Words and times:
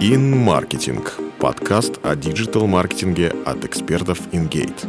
InMarketing– 0.00 1.04
подкаст 1.40 1.98
о 2.04 2.14
диджитал-маркетинге 2.14 3.34
от 3.44 3.64
экспертов 3.64 4.20
InGate. 4.32 4.86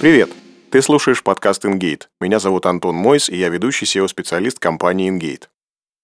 Привет! 0.00 0.30
Ты 0.70 0.80
слушаешь 0.80 1.24
подкаст 1.24 1.64
InGate. 1.64 2.02
Меня 2.20 2.38
зовут 2.38 2.66
Антон 2.66 2.94
Мойс, 2.94 3.28
и 3.28 3.36
я 3.36 3.48
ведущий 3.48 3.84
SEO-специалист 3.84 4.60
компании 4.60 5.10
InGate. 5.10 5.48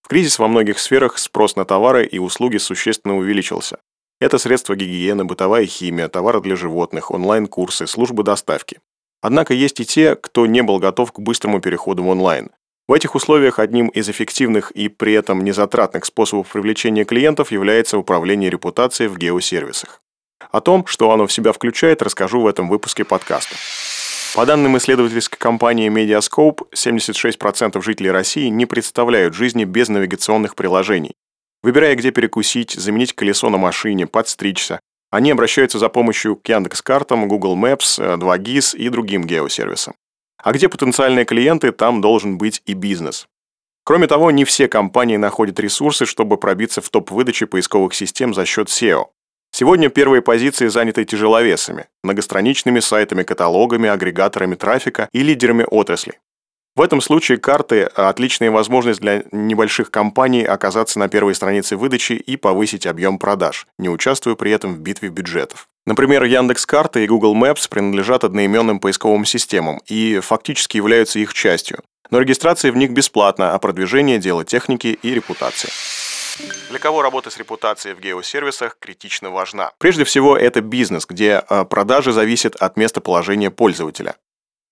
В 0.03 0.09
кризис 0.09 0.41
во 0.41 0.49
многих 0.49 0.81
сферах 0.81 1.17
спрос 1.17 1.55
на 1.55 1.65
товары 1.65 2.05
и 2.05 2.19
услуги 2.19 2.57
существенно 2.57 3.17
увеличился. 3.17 3.79
Это 4.21 4.39
средства 4.39 4.75
гигиены, 4.75 5.25
бытовая 5.25 5.67
химия, 5.67 6.09
товары 6.09 6.41
для 6.41 6.57
животных, 6.57 7.13
онлайн-курсы, 7.13 7.87
службы 7.87 8.25
доставки. 8.25 8.81
Однако 9.23 9.55
есть 9.55 9.81
и 9.81 9.87
те, 9.87 10.17
кто 10.17 10.47
не 10.47 10.63
был 10.63 10.79
готов 10.79 11.13
к 11.13 11.21
быстрому 11.21 11.61
переходу 11.61 12.03
в 12.03 12.09
онлайн. 12.09 12.51
В 12.89 12.93
этих 12.93 13.15
условиях 13.15 13.61
одним 13.61 13.87
из 13.87 14.11
эффективных 14.11 14.73
и 14.73 14.89
при 14.89 15.15
этом 15.15 15.45
незатратных 15.45 16.05
способов 16.05 16.49
привлечения 16.49 17.05
клиентов 17.05 17.53
является 17.53 17.97
управление 17.97 18.51
репутацией 18.51 19.09
в 19.09 19.17
геосервисах. 19.17 20.03
О 20.51 20.61
том, 20.61 20.85
что 20.87 21.13
оно 21.13 21.29
в 21.29 21.33
себя 21.33 21.53
включает, 21.53 22.03
расскажу 22.03 22.41
в 22.41 22.49
этом 22.49 22.69
выпуске 22.69 23.05
подкаста. 23.05 23.55
По 24.35 24.45
данным 24.45 24.77
исследовательской 24.77 25.39
компании 25.39 25.89
Mediascope, 25.89 26.67
76% 26.75 27.81
жителей 27.81 28.11
России 28.11 28.49
не 28.49 28.67
представляют 28.67 29.35
жизни 29.35 29.65
без 29.65 29.89
навигационных 29.89 30.57
приложений. 30.57 31.15
Выбирая, 31.63 31.95
где 31.95 32.11
перекусить, 32.11 32.73
заменить 32.73 33.13
колесо 33.13 33.49
на 33.51 33.59
машине, 33.59 34.09
подстричься, 34.09 34.81
они 35.13 35.31
обращаются 35.31 35.79
за 35.79 35.91
помощью 35.91 36.37
к 36.37 36.49
Яндекс.Картам, 36.49 37.29
Google 37.29 37.55
Maps, 37.55 37.99
2GIS 37.99 38.75
и 38.77 38.89
другим 38.89 39.25
геосервисам. 39.25 39.95
А 40.43 40.53
где 40.53 40.71
потенциальные 40.71 41.27
клиенты, 41.27 41.71
там 41.71 42.01
должен 42.01 42.39
быть 42.39 42.63
и 42.65 42.73
бизнес. 42.73 43.29
Кроме 43.85 44.07
того, 44.07 44.31
не 44.31 44.47
все 44.47 44.69
компании 44.69 45.19
находят 45.19 45.61
ресурсы, 45.61 46.07
чтобы 46.07 46.39
пробиться 46.39 46.81
в 46.81 46.89
топ 46.89 47.11
выдачи 47.11 47.45
поисковых 47.45 47.93
систем 47.93 48.33
за 48.33 48.47
счет 48.47 48.69
SEO. 48.69 49.09
Сегодня 49.51 49.91
первые 49.91 50.23
позиции 50.23 50.69
заняты 50.69 51.05
тяжеловесами, 51.05 51.89
многостраничными 52.03 52.81
сайтами, 52.81 53.23
каталогами, 53.23 53.91
агрегаторами 53.91 54.55
трафика 54.55 55.11
и 55.13 55.23
лидерами 55.23 55.67
отрасли. 55.71 56.21
В 56.75 56.81
этом 56.81 57.03
случае 57.03 57.37
карты– 57.37 57.83
отличная 57.95 58.51
возможность 58.51 59.01
для 59.01 59.25
небольших 59.31 59.91
компаний 59.91 60.43
оказаться 60.43 60.99
на 60.99 61.09
первой 61.09 61.35
странице 61.35 61.77
выдачи 61.77 62.15
и 62.15 62.37
повысить 62.39 62.87
объем 62.87 63.19
продаж, 63.19 63.67
не 63.79 63.91
участвуя 63.91 64.37
при 64.37 64.53
этом 64.53 64.75
в 64.75 64.79
битве 64.79 65.11
бюджетов. 65.11 65.69
Например, 65.85 66.23
Яндекс 66.25 66.65
Карты 66.65 67.05
и 67.05 67.07
Google 67.07 67.37
Maps 67.37 67.69
принадлежат 67.69 68.25
одноименным 68.25 68.81
поисковым 68.81 69.27
системам 69.27 69.83
и 69.87 70.21
фактически 70.21 70.79
являются 70.79 71.19
их 71.19 71.35
частью. 71.35 71.81
Но 72.11 72.21
регистрация 72.21 72.73
в 72.73 72.77
них 72.79 72.93
бесплатна, 72.93 73.53
а 73.53 73.59
продвижение– 73.59 74.19
дело 74.21 74.43
техники 74.43 74.99
и 75.03 75.15
репутации. 75.15 75.69
Для 76.71 76.79
кого 76.79 77.03
работа 77.03 77.29
с 77.29 77.37
репутацией 77.37 77.95
в 77.95 78.01
геосервисах 78.01 78.79
критично 78.79 79.29
важна? 79.31 79.73
Прежде 79.77 80.05
всего, 80.05 80.39
это 80.39 80.63
бизнес, 80.63 81.05
где 81.05 81.35
а, 81.35 81.65
продажи 81.65 82.13
зависят 82.13 82.57
от 82.57 82.79
местоположения 82.79 83.51
пользователя. 83.51 84.15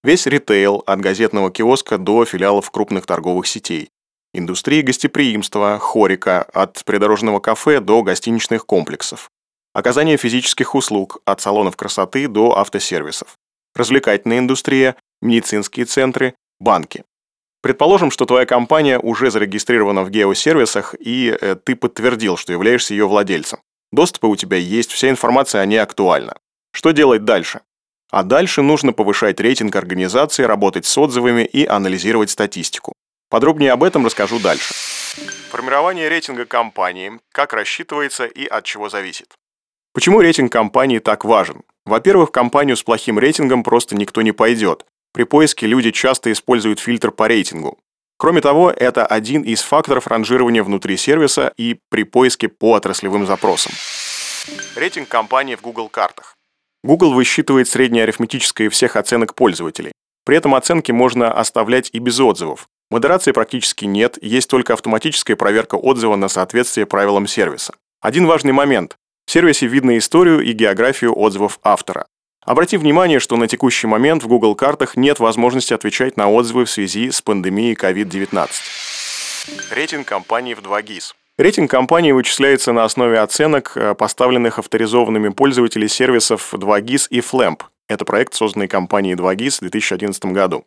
Весь 0.02 0.26
ритейл, 0.26 0.82
от 0.86 1.00
газетного 1.00 1.50
киоска 1.50 1.98
до 1.98 2.24
филиалов 2.24 2.70
крупных 2.70 3.04
торговых 3.04 3.46
сетей. 3.46 3.90
Индустрия 4.32 4.82
гостеприимства, 4.82 5.78
хорика, 5.78 6.42
от 6.42 6.82
придорожного 6.84 7.40
кафе 7.40 7.80
до 7.80 8.02
гостиничных 8.02 8.64
комплексов. 8.64 9.28
Оказание 9.74 10.16
физических 10.16 10.74
услуг, 10.74 11.18
от 11.26 11.42
салонов 11.42 11.76
красоты 11.76 12.28
до 12.28 12.56
автосервисов. 12.56 13.36
Развлекательная 13.74 14.38
индустрия, 14.38 14.96
медицинские 15.20 15.84
центры, 15.84 16.34
банки. 16.58 17.04
Предположим, 17.62 18.10
что 18.10 18.24
твоя 18.24 18.46
компания 18.46 18.98
уже 18.98 19.30
зарегистрирована 19.30 20.02
в 20.02 20.10
геосервисах, 20.10 20.94
и 20.98 21.36
э, 21.38 21.56
ты 21.56 21.76
подтвердил, 21.76 22.38
что 22.38 22.52
являешься 22.52 22.94
ее 22.94 23.06
владельцем. 23.06 23.60
Доступы 23.92 24.28
у 24.28 24.36
тебя 24.36 24.56
есть, 24.56 24.92
вся 24.92 25.10
информация 25.10 25.60
о 25.60 25.66
ней 25.66 25.78
актуальна. 25.78 26.39
Что 26.72 26.92
делать 26.92 27.24
дальше? 27.24 27.60
А 28.10 28.22
дальше 28.22 28.62
нужно 28.62 28.92
повышать 28.92 29.40
рейтинг 29.40 29.76
организации, 29.76 30.42
работать 30.42 30.86
с 30.86 30.98
отзывами 30.98 31.42
и 31.42 31.64
анализировать 31.64 32.30
статистику. 32.30 32.92
Подробнее 33.28 33.72
об 33.72 33.84
этом 33.84 34.04
расскажу 34.04 34.40
дальше. 34.40 34.74
Формирование 35.50 36.08
рейтинга 36.08 36.44
компании, 36.44 37.20
как 37.32 37.52
рассчитывается 37.52 38.26
и 38.26 38.46
от 38.46 38.64
чего 38.64 38.88
зависит. 38.88 39.32
Почему 39.92 40.20
рейтинг 40.20 40.52
компании 40.52 40.98
так 40.98 41.24
важен? 41.24 41.62
Во-первых, 41.84 42.30
компанию 42.32 42.76
с 42.76 42.82
плохим 42.82 43.18
рейтингом 43.18 43.62
просто 43.62 43.96
никто 43.96 44.22
не 44.22 44.32
пойдет. 44.32 44.84
При 45.12 45.24
поиске 45.24 45.66
люди 45.66 45.90
часто 45.90 46.30
используют 46.30 46.78
фильтр 46.78 47.10
по 47.10 47.27
рейтингу. 47.27 47.78
Кроме 48.16 48.40
того, 48.40 48.70
это 48.70 49.06
один 49.06 49.42
из 49.42 49.62
факторов 49.62 50.06
ранжирования 50.06 50.62
внутри 50.62 50.96
сервиса 50.96 51.52
и 51.56 51.80
при 51.88 52.04
поиске 52.04 52.48
по 52.48 52.74
отраслевым 52.74 53.27
запросам. 53.27 53.72
Рейтинг 54.77 55.08
компании 55.08 55.56
в 55.56 55.62
Google 55.62 55.88
картах. 55.88 56.36
Google 56.83 57.13
высчитывает 57.13 57.68
среднее 57.68 58.05
арифметическое 58.05 58.70
всех 58.70 58.96
оценок 58.96 59.35
пользователей. 59.35 59.92
При 60.24 60.36
этом 60.36 60.55
оценки 60.55 60.92
можно 60.92 61.33
оставлять 61.33 61.91
и 61.92 61.98
без 61.98 62.20
отзывов. 62.20 62.68
Модерации 62.91 63.33
практически 63.33 63.85
нет, 63.85 64.18
есть 64.20 64.51
только 64.51 64.73
автоматическая 64.73 65.36
проверка 65.36 65.77
отзыва 65.77 66.17
на 66.17 66.29
соответствие 66.29 66.86
правилам 66.86 67.27
сервиса. 67.27 67.74
Один 68.01 68.27
важный 68.27 68.52
момент. 68.52 68.96
В 69.27 69.30
сервисе 69.30 69.67
видно 69.67 69.96
историю 69.96 70.40
и 70.40 70.52
географию 70.52 71.17
отзывов 71.17 71.61
автора. 71.63 72.07
Обрати 72.45 72.79
внимание, 72.79 73.20
что 73.20 73.36
на 73.36 73.46
текущий 73.46 73.86
момент 73.86 74.24
в 74.24 74.29
Google 74.29 74.55
картах 74.55 74.96
нет 74.96 75.20
возможности 75.20 75.74
отвечать 75.74 76.17
на 76.17 76.30
отзывы 76.30 76.64
в 76.64 76.70
связи 76.70 77.11
с 77.11 77.20
пандемией 77.23 77.74
COVID-19. 77.74 78.48
Рейтинг 79.70 80.08
компании 80.08 80.55
в 80.55 80.61
2GIS. 80.61 81.14
Рейтинг 81.40 81.70
компании 81.70 82.12
вычисляется 82.12 82.70
на 82.73 82.84
основе 82.84 83.18
оценок, 83.18 83.73
э, 83.74 83.95
поставленных 83.95 84.58
авторизованными 84.58 85.30
пользователями 85.30 85.89
сервисов 85.89 86.52
2GIS 86.52 87.06
и 87.08 87.20
Flamp. 87.20 87.62
Это 87.89 88.05
проект, 88.05 88.34
созданный 88.34 88.68
компанией 88.68 89.14
2GIS 89.14 89.56
в 89.56 89.61
2011 89.61 90.34
году. 90.34 90.67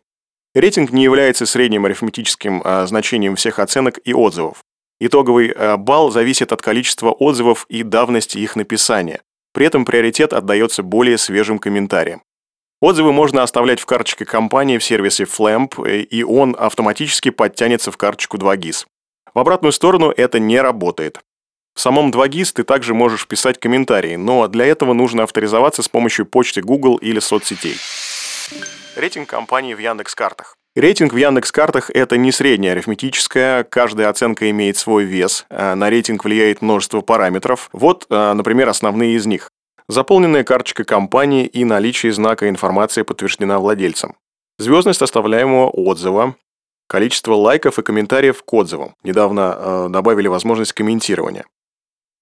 Рейтинг 0.52 0.90
не 0.90 1.04
является 1.04 1.46
средним 1.46 1.84
арифметическим 1.84 2.60
э, 2.64 2.86
значением 2.88 3.36
всех 3.36 3.60
оценок 3.60 4.00
и 4.04 4.12
отзывов. 4.12 4.64
Итоговый 4.98 5.52
э, 5.54 5.76
балл 5.76 6.10
зависит 6.10 6.50
от 6.50 6.60
количества 6.60 7.12
отзывов 7.12 7.66
и 7.68 7.84
давности 7.84 8.38
их 8.38 8.56
написания. 8.56 9.22
При 9.52 9.66
этом 9.66 9.84
приоритет 9.84 10.32
отдается 10.32 10.82
более 10.82 11.18
свежим 11.18 11.60
комментариям. 11.60 12.24
Отзывы 12.80 13.12
можно 13.12 13.44
оставлять 13.44 13.78
в 13.78 13.86
карточке 13.86 14.24
компании 14.24 14.78
в 14.78 14.84
сервисе 14.84 15.22
Flamp, 15.22 15.88
и 15.88 16.24
он 16.24 16.56
автоматически 16.58 17.30
подтянется 17.30 17.92
в 17.92 17.96
карточку 17.96 18.38
2GIS. 18.38 18.86
В 19.34 19.38
обратную 19.40 19.72
сторону 19.72 20.12
это 20.16 20.38
не 20.38 20.60
работает. 20.60 21.18
В 21.74 21.80
самом 21.80 22.10
2GIS 22.12 22.52
ты 22.54 22.62
также 22.62 22.94
можешь 22.94 23.26
писать 23.26 23.58
комментарии, 23.58 24.14
но 24.14 24.46
для 24.46 24.64
этого 24.64 24.92
нужно 24.92 25.24
авторизоваться 25.24 25.82
с 25.82 25.88
помощью 25.88 26.24
почты 26.24 26.62
Google 26.62 26.96
или 26.98 27.18
соцсетей. 27.18 27.76
Рейтинг 28.94 29.28
компании 29.28 29.74
в 29.74 29.78
Яндекс.Картах. 29.80 30.54
Рейтинг 30.76 31.12
в 31.12 31.16
Яндекс.Картах– 31.16 31.90
это 31.94 32.16
не 32.16 32.30
средняя 32.30 32.74
арифметическая, 32.74 33.64
каждая 33.64 34.08
оценка 34.08 34.48
имеет 34.50 34.76
свой 34.76 35.02
вес, 35.02 35.46
а 35.50 35.74
на 35.74 35.90
рейтинг 35.90 36.24
влияет 36.24 36.62
множество 36.62 37.00
параметров. 37.00 37.70
Вот, 37.72 38.06
а, 38.10 38.34
например, 38.34 38.68
основные 38.68 39.16
из 39.16 39.26
них. 39.26 39.50
Заполненная 39.88 40.44
карточка 40.44 40.84
компании 40.84 41.46
и 41.46 41.64
наличие 41.64 42.12
знака 42.12 42.48
информации 42.48 43.02
подтверждена 43.02 43.58
владельцем. 43.58 44.14
Звездность 44.58 45.02
оставляемого 45.02 45.68
отзыва, 45.70 46.36
Количество 46.94 47.34
лайков 47.34 47.80
и 47.80 47.82
комментариев 47.82 48.44
к 48.44 48.52
отзывам. 48.52 48.94
Недавно 49.02 49.56
э, 49.58 49.86
добавили 49.90 50.28
возможность 50.28 50.72
комментирования. 50.72 51.44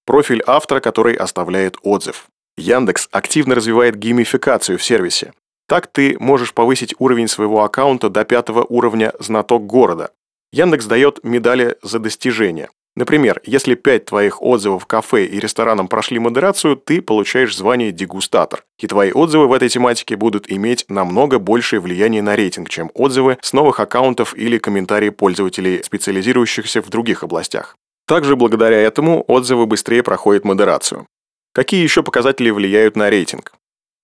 Профиль 0.06 0.42
автора, 0.46 0.80
который 0.80 1.14
оставляет 1.14 1.76
отзыв. 1.82 2.24
Яндекс 2.56 3.06
активно 3.12 3.54
развивает 3.54 3.96
геймификацию 3.96 4.78
в 4.78 4.82
сервисе. 4.82 5.34
Так 5.68 5.88
ты 5.88 6.16
можешь 6.18 6.54
повысить 6.54 6.94
уровень 6.98 7.28
своего 7.28 7.64
аккаунта 7.64 8.08
до 8.08 8.24
пятого 8.24 8.64
уровня 8.66 9.12
«Знаток 9.18 9.66
города». 9.66 10.10
Яндекс 10.54 10.86
дает 10.86 11.22
медали 11.22 11.76
за 11.82 11.98
достижения. 11.98 12.70
Например, 12.94 13.40
если 13.44 13.74
5 13.74 14.04
твоих 14.04 14.42
отзывов 14.42 14.84
кафе 14.84 15.24
и 15.24 15.40
ресторанам 15.40 15.88
прошли 15.88 16.18
модерацию, 16.18 16.76
ты 16.76 17.00
получаешь 17.00 17.56
звание 17.56 17.90
дегустатор. 17.90 18.64
И 18.78 18.86
твои 18.86 19.12
отзывы 19.12 19.48
в 19.48 19.52
этой 19.54 19.70
тематике 19.70 20.16
будут 20.16 20.50
иметь 20.50 20.84
намного 20.88 21.38
большее 21.38 21.80
влияние 21.80 22.20
на 22.20 22.36
рейтинг, 22.36 22.68
чем 22.68 22.90
отзывы 22.92 23.38
с 23.40 23.54
новых 23.54 23.80
аккаунтов 23.80 24.36
или 24.36 24.58
комментарии 24.58 25.08
пользователей, 25.08 25.82
специализирующихся 25.82 26.82
в 26.82 26.90
других 26.90 27.22
областях. 27.22 27.76
Также 28.06 28.36
благодаря 28.36 28.78
этому 28.78 29.24
отзывы 29.26 29.64
быстрее 29.64 30.02
проходят 30.02 30.44
модерацию. 30.44 31.06
Какие 31.54 31.82
еще 31.82 32.02
показатели 32.02 32.50
влияют 32.50 32.94
на 32.96 33.08
рейтинг? 33.08 33.52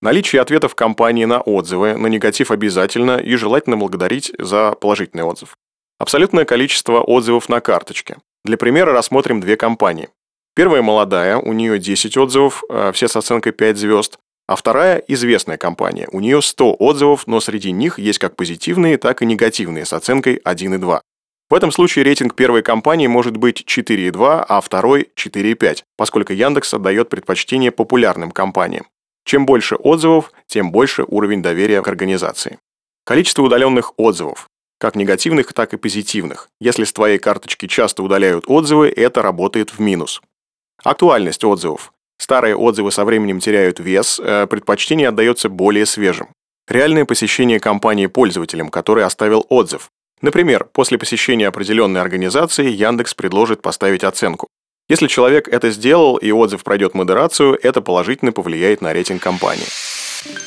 Наличие 0.01 0.41
ответов 0.41 0.75
компании 0.75 1.25
на 1.27 1.41
отзывы, 1.41 1.95
на 1.95 2.07
негатив 2.07 2.51
обязательно 2.51 3.19
и 3.19 3.35
желательно 3.35 3.77
благодарить 3.77 4.33
за 4.39 4.73
положительный 4.73 5.25
отзыв. 5.25 5.57
Абсолютное 5.99 6.45
количество 6.45 7.01
отзывов 7.01 7.49
на 7.49 7.61
карточке. 7.61 8.17
Для 8.45 8.57
примера 8.57 8.93
рассмотрим 8.93 9.41
две 9.41 9.57
компании. 9.57 10.09
Первая 10.55 10.83
молодая, 10.83 11.37
у 11.37 11.53
нее 11.53 11.79
10 11.79 12.17
отзывов, 12.17 12.65
э, 12.69 12.93
все 12.93 13.09
с 13.09 13.17
оценкой 13.17 13.53
5 13.53 13.77
звезд. 13.77 14.19
А 14.49 14.57
вторая– 14.57 15.03
известная 15.09 15.59
компания. 15.59 16.09
У 16.11 16.21
нее 16.21 16.41
100 16.41 16.77
отзывов, 16.79 17.27
но 17.27 17.39
среди 17.39 17.71
них 17.71 17.99
есть 17.99 18.19
как 18.19 18.35
позитивные, 18.35 18.97
так 18.97 19.21
и 19.23 19.27
негативные 19.27 19.85
с 19.85 19.93
оценкой 19.93 20.41
1,2. 20.43 21.01
В 21.51 21.55
этом 21.55 21.71
случае 21.71 22.05
рейтинг 22.05 22.35
первой 22.35 22.63
компании 22.63 23.07
может 23.07 23.37
быть 23.37 23.65
4,2, 23.67 24.45
а 24.49 24.61
второй 24.61 25.11
4,5, 25.17 25.85
поскольку 25.97 26.33
Яндекс 26.33 26.75
отдает 26.75 27.09
предпочтение 27.09 27.71
популярным 27.71 28.31
компаниям. 28.31 28.87
Чем 29.25 29.47
больше 29.47 29.77
отзывов, 29.77 30.33
тем 30.47 30.73
больше 30.73 31.05
уровень 31.07 31.43
доверия 31.43 31.83
к 31.83 31.89
организации. 31.89 32.59
Количество 33.05 33.43
удаленных 33.43 33.93
отзывов, 33.99 34.49
как 34.79 34.97
негативных, 34.97 35.53
так 35.53 35.75
и 35.75 35.77
позитивных. 35.77 36.49
Если 36.61 36.85
с 36.85 36.93
твоей 36.93 37.19
карточки 37.19 37.67
часто 37.67 38.03
удаляют 38.03 38.45
отзывы, 38.47 38.89
это 38.89 39.23
работает 39.23 39.71
в 39.71 39.81
минус. 39.81 40.23
Актуальность 40.83 41.45
отзывов. 41.45 41.93
Старые 42.19 42.57
отзывы 42.57 42.91
со 42.91 43.05
временем 43.05 43.41
теряют 43.41 43.81
вес, 43.81 44.21
э, 44.21 44.47
предпочтение 44.47 45.09
отдается 45.09 45.49
более 45.49 45.87
свежим. 45.87 46.29
Реальное 46.69 47.05
посещение 47.05 47.61
компании 47.61 48.07
пользователем, 48.07 48.69
который 48.69 49.05
оставил 49.05 49.47
отзыв. 49.49 49.91
Например, 50.21 50.65
после 50.73 50.99
посещения 50.99 51.47
определенной 51.49 52.01
организации 52.01 52.69
Яндекс 52.69 53.15
предложит 53.15 53.63
поставить 53.63 54.05
оценку. 54.05 54.49
Если 54.89 55.07
человек 55.07 55.49
это 55.49 55.71
сделал 55.71 56.17
и 56.17 56.31
отзыв 56.31 56.65
пройдет 56.65 56.95
модерацию, 56.95 57.59
это 57.63 57.81
положительно 57.81 58.33
повлияет 58.33 58.81
на 58.81 58.93
рейтинг 58.93 59.23
компании. 59.23 59.67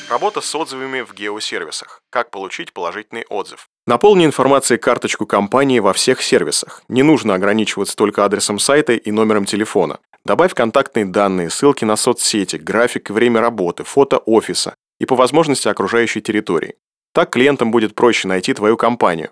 Работа 0.08 0.40
с 0.40 0.54
отзывами 0.54 1.00
в 1.00 1.14
геосервисах. 1.14 2.02
Как 2.10 2.30
получить 2.30 2.72
положительный 2.72 3.24
отзыв? 3.28 3.68
Наполни 3.86 4.24
информацией 4.24 4.78
карточку 4.78 5.26
компании 5.26 5.78
во 5.78 5.92
всех 5.92 6.22
сервисах. 6.22 6.82
Не 6.88 7.02
нужно 7.02 7.34
ограничиваться 7.34 7.96
только 7.96 8.24
адресом 8.24 8.58
сайта 8.58 8.92
и 8.92 9.10
номером 9.10 9.44
телефона. 9.44 9.98
Добавь 10.24 10.54
контактные 10.54 11.06
данные, 11.06 11.50
ссылки 11.50 11.84
на 11.84 11.96
соцсети, 11.96 12.56
график 12.56 13.10
и 13.10 13.12
время 13.12 13.40
работы, 13.40 13.84
фото 13.84 14.18
офиса 14.18 14.74
и 15.00 15.06
по 15.06 15.16
возможности 15.16 15.68
окружающей 15.68 16.20
территории. 16.20 16.76
Так 17.14 17.30
клиентам 17.30 17.70
будет 17.70 17.94
проще 17.94 18.28
найти 18.28 18.54
твою 18.54 18.76
компанию. 18.76 19.30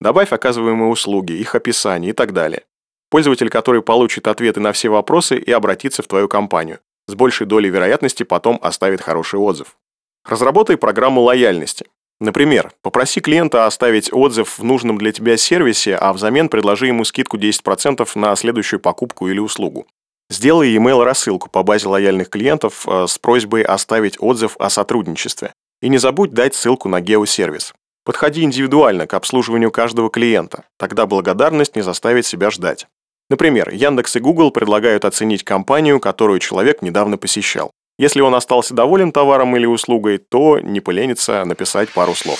Добавь 0.00 0.32
оказываемые 0.32 0.88
услуги, 0.90 1.32
их 1.32 1.54
описание 1.54 2.10
и 2.10 2.14
так 2.14 2.32
далее. 2.32 2.64
Пользователь, 3.08 3.50
который 3.50 3.82
получит 3.82 4.26
ответы 4.26 4.58
на 4.58 4.72
все 4.72 4.88
вопросы 4.88 5.36
и 5.36 5.52
обратится 5.52 6.02
в 6.02 6.08
твою 6.08 6.28
компанию, 6.28 6.80
с 7.06 7.14
большей 7.14 7.46
долей 7.46 7.70
вероятности 7.70 8.22
потом 8.22 8.58
оставит 8.62 9.00
хороший 9.00 9.40
отзыв. 9.40 9.76
Разработай 10.24 10.76
программу 10.76 11.22
лояльности. 11.22 11.86
Например, 12.20 12.72
попроси 12.82 13.20
клиента 13.20 13.66
оставить 13.66 14.12
отзыв 14.12 14.58
в 14.58 14.62
нужном 14.62 14.98
для 14.98 15.10
тебя 15.10 15.36
сервисе, 15.36 15.96
а 15.96 16.12
взамен 16.12 16.48
предложи 16.48 16.86
ему 16.86 17.04
скидку 17.04 17.36
10% 17.36 18.08
на 18.14 18.36
следующую 18.36 18.78
покупку 18.78 19.28
или 19.28 19.40
услугу. 19.40 19.86
Сделай 20.30 20.74
email 20.76 21.02
рассылку 21.02 21.50
по 21.50 21.64
базе 21.64 21.88
лояльных 21.88 22.30
клиентов 22.30 22.86
э, 22.86 23.06
с 23.08 23.18
просьбой 23.18 23.62
оставить 23.62 24.16
отзыв 24.20 24.56
о 24.58 24.70
сотрудничестве. 24.70 25.52
И 25.80 25.88
не 25.88 25.98
забудь 25.98 26.32
дать 26.32 26.54
ссылку 26.54 26.88
на 26.88 27.00
геосервис. 27.00 27.74
Подходи 28.04 28.42
индивидуально 28.42 29.06
к 29.06 29.14
обслуживанию 29.14 29.70
каждого 29.70 30.08
клиента, 30.08 30.64
тогда 30.78 31.06
благодарность 31.06 31.76
не 31.76 31.82
заставит 31.82 32.24
себя 32.24 32.50
ждать. 32.50 32.86
Например, 33.32 33.70
Яндекс 33.70 34.16
и 34.16 34.20
Google 34.20 34.50
предлагают 34.50 35.06
оценить 35.06 35.42
компанию, 35.42 36.00
которую 36.00 36.38
человек 36.38 36.82
недавно 36.82 37.16
посещал. 37.16 37.70
Если 37.98 38.20
он 38.20 38.34
остался 38.34 38.74
доволен 38.74 39.10
товаром 39.10 39.56
или 39.56 39.64
услугой, 39.64 40.18
то 40.18 40.60
не 40.60 40.80
поленится 40.80 41.42
написать 41.46 41.88
пару 41.88 42.14
слов. 42.14 42.38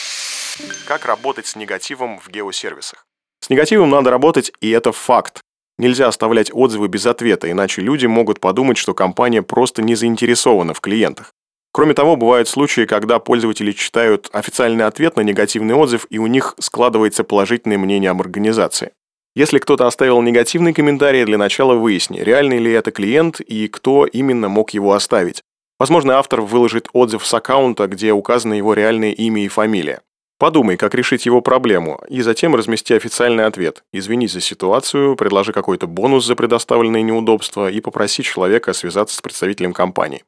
Как 0.85 1.06
работать 1.06 1.47
с 1.47 1.56
негативом 1.56 2.21
в 2.21 2.29
геосервисах? 2.29 3.06
С 3.41 3.49
негативом 3.49 3.89
надо 3.89 4.11
работать, 4.11 4.53
и 4.61 4.69
это 4.69 4.93
факт. 4.93 5.41
Нельзя 5.79 6.09
оставлять 6.09 6.50
отзывы 6.53 6.89
без 6.89 7.06
ответа, 7.06 7.50
иначе 7.50 7.81
люди 7.81 8.05
могут 8.05 8.39
подумать, 8.39 8.77
что 8.77 8.93
компания 8.93 9.41
просто 9.41 9.81
не 9.81 9.94
заинтересована 9.94 10.75
в 10.75 10.83
клиентах. 10.83 11.33
Кроме 11.73 11.94
того, 11.94 12.17
бывают 12.17 12.49
случаи, 12.49 12.85
когда 12.85 13.19
пользователи 13.19 13.73
читают 13.73 14.29
официальный 14.35 14.85
ответ 14.85 15.17
на 15.17 15.23
негативный 15.23 15.75
отзыв, 15.75 16.06
и 16.11 16.19
у 16.19 16.27
них 16.27 16.55
складывается 16.61 17.25
положительное 17.25 17.79
мнение 17.79 18.11
об 18.11 18.21
организации. 18.21 18.93
Если 19.34 19.58
кто-то 19.58 19.87
оставил 19.87 20.20
негативный 20.20 20.75
комментарий, 20.75 21.25
для 21.25 21.38
начала 21.38 21.75
выясни, 21.75 22.19
реальный 22.20 22.58
ли 22.58 22.70
это 22.70 22.90
клиент 22.90 23.40
и 23.40 23.67
кто 23.69 24.05
именно 24.05 24.50
мог 24.50 24.70
его 24.70 24.93
оставить. 24.93 25.43
Возможно, 25.79 26.19
автор 26.19 26.43
выложит 26.43 26.88
отзыв 26.93 27.26
с 27.26 27.32
аккаунта, 27.32 27.87
где 27.87 28.12
указано 28.12 28.55
его 28.55 28.75
реальное 28.75 29.12
имя 29.12 29.44
и 29.44 29.49
фамилия. 29.49 30.02
Подумай, 30.38 30.76
как 30.76 30.94
решить 30.94 31.25
его 31.25 31.40
проблему, 31.40 32.00
и 32.08 32.20
затем 32.20 32.55
размести 32.55 32.94
официальный 32.94 33.46
ответ. 33.46 33.84
Извинись 33.93 34.32
за 34.32 34.40
ситуацию, 34.40 35.17
предложи 35.17 35.52
какой-то 35.52 35.87
бонус 35.87 36.26
за 36.26 36.37
предоставленные 36.37 37.02
неудобства 37.02 37.70
и 37.70 37.81
попроси 37.81 38.23
человека 38.23 38.73
связаться 38.75 39.17
с 39.17 39.23
представителем 39.23 39.73
компании. 39.73 40.25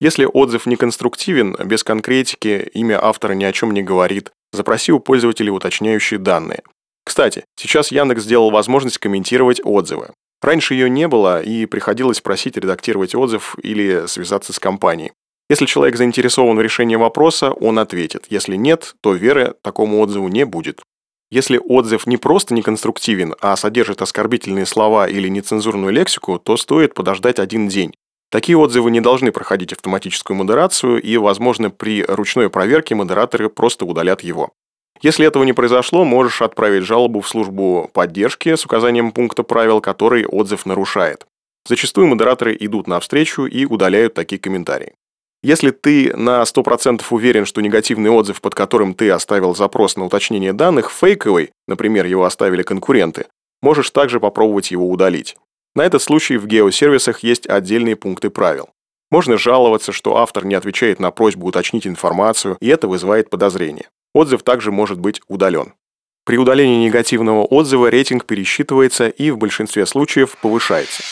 Если 0.00 0.28
отзыв 0.30 0.66
не 0.66 0.76
конструктивен, 0.76 1.56
без 1.64 1.82
конкретики, 1.82 2.70
имя 2.74 3.02
автора 3.02 3.32
ни 3.32 3.44
о 3.44 3.52
чем 3.52 3.72
не 3.72 3.82
говорит, 3.82 4.30
запроси 4.52 4.92
у 4.92 5.00
пользователя 5.00 5.50
уточняющие 5.52 6.20
данные. 6.20 6.62
Кстати, 7.06 7.44
сейчас 7.54 7.92
Яндекс 7.92 8.24
сделал 8.24 8.50
возможность 8.50 8.98
комментировать 8.98 9.60
отзывы. 9.62 10.10
Раньше 10.42 10.74
ее 10.74 10.90
не 10.90 11.06
было, 11.06 11.40
и 11.40 11.64
приходилось 11.64 12.20
просить 12.20 12.56
редактировать 12.56 13.14
отзыв 13.14 13.56
или 13.62 14.06
связаться 14.08 14.52
с 14.52 14.58
компанией. 14.58 15.12
Если 15.48 15.66
человек 15.66 15.96
заинтересован 15.96 16.56
в 16.56 16.60
решении 16.60 16.96
вопроса, 16.96 17.52
он 17.52 17.78
ответит. 17.78 18.26
Если 18.28 18.56
нет, 18.56 18.96
то 19.00 19.14
веры 19.14 19.54
такому 19.62 20.00
отзыву 20.00 20.26
не 20.26 20.44
будет. 20.44 20.82
Если 21.30 21.60
отзыв 21.64 22.08
не 22.08 22.16
просто 22.16 22.54
неконструктивен, 22.54 23.36
а 23.40 23.54
содержит 23.56 24.02
оскорбительные 24.02 24.66
слова 24.66 25.08
или 25.08 25.28
нецензурную 25.28 25.92
лексику, 25.92 26.40
то 26.40 26.56
стоит 26.56 26.94
подождать 26.94 27.38
один 27.38 27.68
день. 27.68 27.94
Такие 28.30 28.58
отзывы 28.58 28.90
не 28.90 29.00
должны 29.00 29.30
проходить 29.30 29.72
автоматическую 29.72 30.36
модерацию, 30.36 31.00
и, 31.00 31.16
возможно, 31.16 31.70
при 31.70 32.02
ручной 32.02 32.50
проверке 32.50 32.96
модераторы 32.96 33.48
просто 33.48 33.84
удалят 33.84 34.22
его. 34.22 34.50
Если 35.02 35.26
этого 35.26 35.44
не 35.44 35.52
произошло, 35.52 36.04
можешь 36.04 36.42
отправить 36.42 36.84
жалобу 36.84 37.20
в 37.20 37.28
службу 37.28 37.90
поддержки 37.92 38.54
с 38.54 38.64
указанием 38.64 39.12
пункта 39.12 39.42
правил, 39.42 39.80
который 39.80 40.26
отзыв 40.26 40.66
нарушает. 40.66 41.26
Зачастую 41.68 42.06
модераторы 42.06 42.56
идут 42.58 42.86
навстречу 42.86 43.46
и 43.46 43.64
удаляют 43.64 44.14
такие 44.14 44.40
комментарии. 44.40 44.94
Если 45.42 45.70
ты 45.70 46.16
на 46.16 46.42
100% 46.42 47.02
уверен, 47.10 47.44
что 47.44 47.60
негативный 47.60 48.10
отзыв, 48.10 48.40
под 48.40 48.54
которым 48.54 48.94
ты 48.94 49.10
оставил 49.10 49.54
запрос 49.54 49.96
на 49.96 50.04
уточнение 50.04 50.52
данных, 50.52 50.90
фейковый, 50.90 51.50
например, 51.68 52.06
его 52.06 52.24
оставили 52.24 52.62
конкуренты, 52.62 53.26
можешь 53.62 53.90
также 53.90 54.18
попробовать 54.18 54.70
его 54.70 54.88
удалить. 54.90 55.36
На 55.74 55.84
этот 55.84 56.02
случай 56.02 56.36
в 56.36 56.46
геосервисах 56.46 57.20
есть 57.20 57.46
отдельные 57.46 57.96
пункты 57.96 58.30
правил. 58.30 58.70
Можно 59.10 59.36
жаловаться, 59.36 59.92
что 59.92 60.16
автор 60.16 60.44
не 60.44 60.54
отвечает 60.54 60.98
на 60.98 61.10
просьбу 61.10 61.46
уточнить 61.46 61.86
информацию, 61.86 62.56
и 62.60 62.68
это 62.68 62.88
вызывает 62.88 63.30
подозрение. 63.30 63.88
Отзыв 64.16 64.42
также 64.42 64.72
может 64.72 64.98
быть 64.98 65.20
удален. 65.28 65.74
При 66.24 66.38
удалении 66.38 66.86
негативного 66.86 67.44
отзыва 67.44 67.90
рейтинг 67.90 68.24
пересчитывается 68.24 69.08
и 69.08 69.30
в 69.30 69.36
большинстве 69.36 69.84
случаев 69.84 70.38
повышается. 70.40 71.02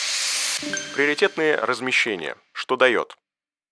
Приоритетные 0.95 1.55
размещения. 1.57 2.35
Что 2.51 2.77
дает? 2.77 3.15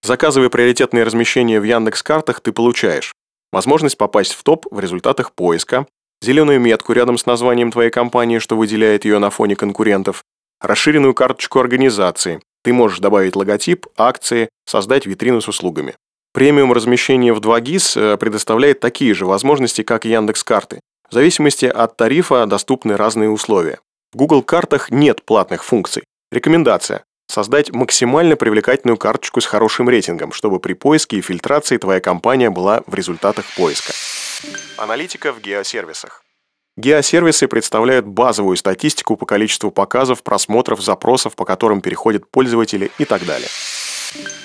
Заказывая 0.04 0.50
приоритетные 0.50 1.04
размещения 1.04 1.60
в 1.60 1.64
Яндекс.Картах, 1.64 2.42
ты 2.42 2.52
получаешь 2.52 3.12
возможность 3.52 3.98
попасть 3.98 4.34
в 4.34 4.44
топ 4.44 4.68
в 4.70 4.80
результатах 4.80 5.32
поиска, 5.32 5.88
зеленую 6.22 6.60
метку 6.60 6.94
рядом 6.94 7.18
с 7.18 7.26
названием 7.26 7.72
твоей 7.72 7.90
компании, 7.90 8.38
что 8.38 8.56
выделяет 8.56 9.04
ее 9.04 9.18
на 9.18 9.32
фоне 9.32 9.56
конкурентов, 9.56 10.24
расширенную 10.62 11.16
карточку 11.16 11.60
организации. 11.60 12.40
Ты 12.64 12.72
можешь 12.72 13.00
добавить 13.00 13.36
логотип, 13.36 13.88
акции, 13.98 14.50
создать 14.66 15.08
витрину 15.08 15.42
с 15.42 15.48
услугами. 15.48 15.96
Премиум 16.34 16.74
размещение 16.74 17.32
в 17.32 17.40
2GIS 17.40 18.00
э, 18.14 18.18
предоставляет 18.18 18.80
такие 18.80 19.14
же 19.14 19.28
возможности, 19.28 19.84
как 19.84 20.06
и 20.06 20.10
Яндекс.Карты. 20.10 20.80
В 21.08 21.14
зависимости 21.14 21.66
от 21.66 21.96
тарифа 21.96 22.48
доступны 22.48 22.98
разные 22.98 23.30
условия. 23.30 23.80
В 24.12 24.18
Google 24.18 24.42
картах 24.42 24.90
нет 24.90 25.24
платных 25.24 25.64
функций. 25.64 26.04
Рекомендация. 26.32 27.04
Создать 27.28 27.72
максимально 27.72 28.36
привлекательную 28.36 28.98
карточку 28.98 29.42
с 29.42 29.46
хорошим 29.46 29.88
рейтингом, 29.88 30.32
чтобы 30.32 30.60
при 30.60 30.74
поиске 30.74 31.18
и 31.18 31.22
фильтрации 31.22 31.78
твоя 31.78 32.00
компания 32.00 32.50
была 32.50 32.82
в 32.88 32.96
результатах 32.96 33.46
поиска. 33.56 33.94
Аналитика 34.78 35.34
в 35.34 35.40
геосервисах. 35.40 36.24
Геосервисы 36.78 37.48
представляют 37.48 38.08
базовую 38.08 38.58
статистику 38.58 39.16
по 39.18 39.28
количеству 39.28 39.70
показов, 39.70 40.24
просмотров, 40.24 40.82
запросов, 40.82 41.36
по 41.36 41.46
которым 41.46 41.82
переходят 41.82 42.28
пользователи 42.32 42.90
и 42.98 43.06
так 43.06 43.24
далее. 43.28 43.50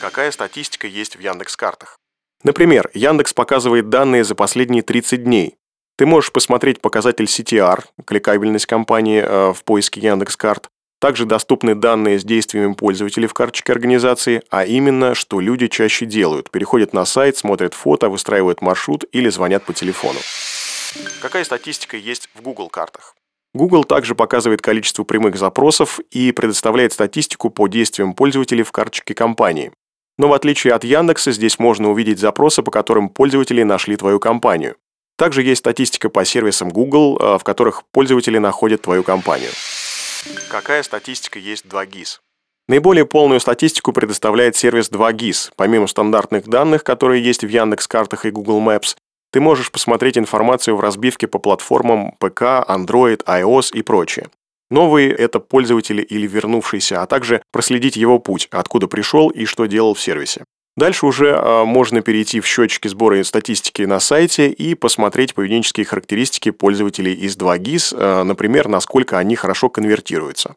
Какая 0.00 0.30
статистика 0.30 0.86
есть 0.86 1.16
в 1.16 1.20
Яндекс.Картах? 1.20 1.98
Например, 2.44 2.90
Яндекс 2.94 3.32
показывает 3.32 3.88
данные 3.88 4.24
за 4.24 4.34
последние 4.34 4.82
30 4.82 5.24
дней. 5.24 5.56
Ты 5.96 6.06
можешь 6.06 6.32
посмотреть 6.32 6.80
показатель 6.80 7.24
CTR, 7.24 7.84
кликабельность 8.06 8.66
компании 8.66 9.20
э, 9.20 9.52
в 9.52 9.64
поиске 9.64 10.00
Яндекс.Карт, 10.00 10.68
также 11.00 11.26
доступны 11.26 11.74
данные 11.74 12.18
с 12.18 12.24
действиями 12.24 12.74
пользователей 12.74 13.26
в 13.26 13.34
карточке 13.34 13.72
организации, 13.72 14.42
а 14.50 14.64
именно, 14.64 15.14
что 15.14 15.40
люди 15.40 15.68
чаще 15.68 16.06
делают. 16.06 16.50
Переходят 16.50 16.92
на 16.92 17.04
сайт, 17.04 17.36
смотрят 17.36 17.74
фото, 17.74 18.08
выстраивают 18.08 18.62
маршрут 18.62 19.04
или 19.12 19.28
звонят 19.28 19.64
по 19.64 19.72
телефону. 19.72 20.18
Какая 21.20 21.44
статистика 21.44 21.96
есть 21.96 22.28
в 22.34 22.42
Google 22.42 22.68
картах? 22.68 23.14
Google 23.58 23.84
также 23.84 24.14
показывает 24.14 24.62
количество 24.62 25.02
прямых 25.02 25.36
запросов 25.36 25.98
и 26.10 26.32
предоставляет 26.32 26.92
статистику 26.92 27.50
по 27.50 27.66
действиям 27.66 28.14
пользователей 28.14 28.62
в 28.62 28.72
карточке 28.72 29.14
компании. 29.14 29.72
Но 30.16 30.28
в 30.28 30.32
отличие 30.32 30.72
от 30.72 30.84
Яндекса, 30.84 31.32
здесь 31.32 31.58
можно 31.58 31.90
увидеть 31.90 32.20
запросы, 32.20 32.62
по 32.62 32.70
которым 32.70 33.08
пользователи 33.08 33.64
нашли 33.64 33.96
твою 33.96 34.20
компанию. 34.20 34.76
Также 35.16 35.42
есть 35.42 35.58
статистика 35.58 36.08
по 36.08 36.24
сервисам 36.24 36.68
Google, 36.68 37.18
э, 37.18 37.38
в 37.38 37.44
которых 37.44 37.82
пользователи 37.92 38.38
находят 38.38 38.82
твою 38.82 39.02
компанию. 39.02 39.50
Какая 40.48 40.84
статистика 40.84 41.40
есть 41.40 41.66
2GIS? 41.66 42.20
Наиболее 42.68 43.06
полную 43.06 43.40
статистику 43.40 43.92
предоставляет 43.92 44.54
сервис 44.54 44.88
2GIS. 44.90 45.50
Помимо 45.56 45.88
стандартных 45.88 46.46
данных, 46.46 46.84
которые 46.84 47.24
есть 47.24 47.42
в 47.42 47.48
Яндекс.Картах 47.48 48.24
и 48.26 48.30
Google 48.30 48.60
Maps, 48.60 48.96
ты 49.30 49.40
можешь 49.40 49.70
посмотреть 49.70 50.18
информацию 50.18 50.76
в 50.76 50.80
разбивке 50.80 51.26
по 51.26 51.38
платформам 51.38 52.12
ПК, 52.18 52.42
Android, 52.68 53.24
iOS 53.24 53.70
и 53.72 53.82
прочее. 53.82 54.28
Новые– 54.70 55.10
это 55.16 55.40
пользователи 55.40 56.02
или 56.02 56.26
вернувшиеся, 56.26 57.02
а 57.02 57.06
также 57.06 57.42
проследить 57.52 57.96
его 57.96 58.18
путь, 58.18 58.48
откуда 58.50 58.86
пришел 58.86 59.30
и 59.30 59.44
что 59.46 59.66
делал 59.66 59.94
в 59.94 60.00
сервисе. 60.00 60.44
Дальше 60.76 61.06
уже 61.06 61.30
э, 61.30 61.64
можно 61.64 62.02
перейти 62.02 62.38
в 62.38 62.46
счетчики 62.46 62.86
сбора 62.86 63.24
статистики 63.24 63.82
на 63.82 63.98
сайте 63.98 64.48
и 64.48 64.74
посмотреть 64.74 65.34
поведенческие 65.34 65.84
характеристики 65.84 66.50
пользователей 66.50 67.14
из 67.14 67.36
2GIS, 67.36 67.96
э, 67.96 68.22
например, 68.22 68.68
насколько 68.68 69.18
они 69.18 69.34
хорошо 69.34 69.70
конвертируются. 69.70 70.54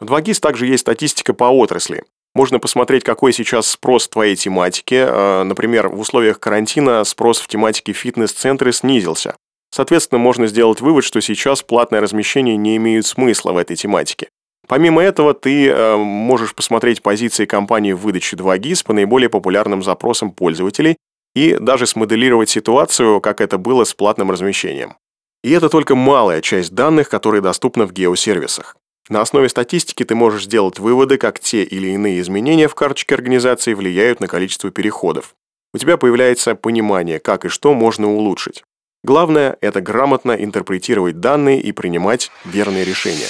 В 0.00 0.04
2GIS 0.04 0.40
также 0.40 0.66
есть 0.66 0.82
статистика 0.82 1.32
по 1.32 1.44
отрасли. 1.44 2.04
Можно 2.38 2.60
посмотреть, 2.60 3.02
какой 3.02 3.32
сейчас 3.32 3.68
спрос 3.68 4.06
в 4.06 4.10
твоей 4.10 4.36
тематике. 4.36 5.08
Э, 5.08 5.42
например, 5.42 5.88
в 5.88 5.98
условиях 5.98 6.38
карантина 6.38 7.02
спрос 7.02 7.40
в 7.40 7.48
тематике 7.48 7.92
фитнес-центры 7.92 8.72
снизился. 8.72 9.34
Соответственно, 9.72 10.20
можно 10.20 10.46
сделать 10.46 10.80
вывод, 10.80 11.02
что 11.02 11.20
сейчас 11.20 11.64
платное 11.64 12.00
размещение 12.00 12.56
не 12.56 12.76
имеют 12.76 13.06
смысла 13.06 13.50
в 13.50 13.56
этой 13.56 13.74
тематике. 13.74 14.28
Помимо 14.68 15.02
этого, 15.02 15.34
ты 15.34 15.66
э, 15.66 15.96
можешь 15.96 16.54
посмотреть 16.54 17.02
позиции 17.02 17.44
компании 17.44 17.90
в 17.90 17.98
выдаче 17.98 18.36
2GIS 18.36 18.84
по 18.86 18.92
наиболее 18.92 19.30
популярным 19.30 19.82
запросам 19.82 20.30
пользователей 20.30 20.96
и 21.34 21.56
даже 21.58 21.88
смоделировать 21.88 22.50
ситуацию, 22.50 23.20
как 23.20 23.40
это 23.40 23.58
было 23.58 23.82
с 23.82 23.94
платным 23.94 24.30
размещением. 24.30 24.94
И 25.42 25.50
это 25.50 25.68
только 25.68 25.96
малая 25.96 26.40
часть 26.40 26.72
данных, 26.72 27.08
которые 27.08 27.40
доступны 27.40 27.84
в 27.84 27.92
геосервисах. 27.92 28.76
На 29.08 29.22
основе 29.22 29.48
статистики 29.48 30.04
ты 30.04 30.14
можешь 30.14 30.44
сделать 30.44 30.78
выводы, 30.78 31.16
как 31.16 31.40
те 31.40 31.64
или 31.64 31.88
иные 31.88 32.20
изменения 32.20 32.68
в 32.68 32.74
карточке 32.74 33.14
организации 33.14 33.72
влияют 33.72 34.20
на 34.20 34.28
количество 34.28 34.70
переходов. 34.70 35.34
У 35.72 35.78
тебя 35.78 35.96
появляется 35.96 36.54
понимание, 36.54 37.18
как 37.18 37.46
и 37.46 37.48
что 37.48 37.72
можно 37.72 38.10
улучшить. 38.10 38.64
Главное– 39.04 39.56
это 39.60 39.80
грамотно 39.80 40.32
интерпретировать 40.32 41.20
данные 41.20 41.60
и 41.60 41.72
принимать 41.72 42.30
верные 42.44 42.84
решения. 42.84 43.28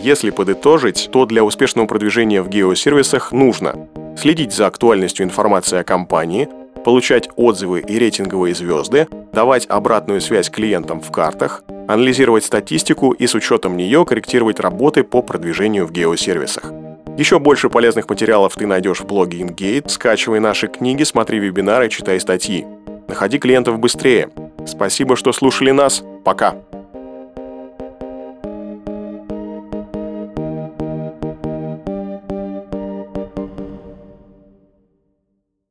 Если 0.00 0.30
подытожить, 0.30 1.08
то 1.12 1.24
для 1.24 1.44
успешного 1.44 1.86
продвижения 1.86 2.42
в 2.42 2.48
геосервисах 2.48 3.32
нужно 3.32 3.88
следить 4.18 4.52
за 4.52 4.66
актуальностью 4.66 5.24
информации 5.24 5.78
о 5.78 5.84
компании, 5.84 6.48
получать 6.84 7.28
отзывы 7.36 7.80
и 7.80 7.98
рейтинговые 7.98 8.54
звезды, 8.54 9.08
давать 9.32 9.66
обратную 9.68 10.20
связь 10.20 10.50
клиентам 10.50 11.00
в 11.00 11.10
картах, 11.10 11.64
анализировать 11.88 12.44
статистику 12.44 13.12
и 13.12 13.26
с 13.26 13.34
учетом 13.34 13.76
нее 13.76 14.04
корректировать 14.04 14.60
работы 14.60 15.04
по 15.04 15.22
продвижению 15.22 15.86
в 15.86 15.92
геосервисах. 15.92 16.72
Еще 17.18 17.38
больше 17.38 17.68
полезных 17.68 18.08
материалов 18.08 18.54
ты 18.54 18.66
найдешь 18.66 19.00
в 19.00 19.06
блоге 19.06 19.40
InGate, 19.42 19.88
скачивай 19.88 20.40
наши 20.40 20.66
книги, 20.66 21.02
смотри 21.02 21.38
вебинары, 21.38 21.88
читай 21.88 22.18
статьи. 22.18 22.66
Находи 23.06 23.38
клиентов 23.38 23.78
быстрее. 23.78 24.30
Спасибо, 24.66 25.16
что 25.16 25.32
слушали 25.32 25.70
нас. 25.72 26.02
Пока. 26.24 26.56